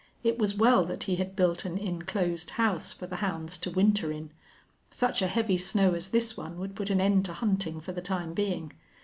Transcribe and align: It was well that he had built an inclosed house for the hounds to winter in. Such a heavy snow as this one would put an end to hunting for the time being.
It 0.23 0.39
was 0.39 0.55
well 0.57 0.83
that 0.85 1.03
he 1.03 1.17
had 1.17 1.35
built 1.35 1.63
an 1.63 1.77
inclosed 1.77 2.49
house 2.57 2.91
for 2.91 3.05
the 3.05 3.17
hounds 3.17 3.59
to 3.59 3.69
winter 3.69 4.11
in. 4.11 4.31
Such 4.89 5.21
a 5.21 5.27
heavy 5.27 5.59
snow 5.59 5.93
as 5.93 6.07
this 6.09 6.35
one 6.35 6.57
would 6.57 6.73
put 6.75 6.89
an 6.89 6.99
end 6.99 7.25
to 7.25 7.33
hunting 7.33 7.79
for 7.79 7.91
the 7.91 8.01
time 8.01 8.33
being. 8.33 8.73